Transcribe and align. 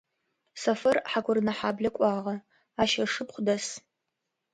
Сэфар 0.61 0.97
Хьакурынэхьаблэ 1.11 1.89
кӏуагъэ, 1.95 2.35
ащ 2.81 2.91
ышыпхъу 3.03 3.41
дэс. 3.45 3.65